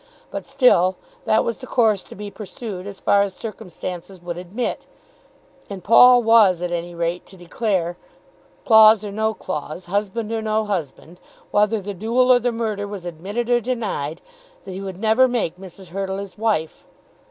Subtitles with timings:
[0.31, 0.95] But, still,
[1.25, 4.87] that was the course to be pursued as far as circumstances would admit;
[5.69, 7.97] and Paul was at any rate to declare,
[8.65, 11.19] claws or no claws, husband or no husband,
[11.51, 14.21] whether the duel or the murder was admitted or denied,
[14.63, 15.89] that he would never make Mrs.
[15.89, 16.83] Hurtle his wife.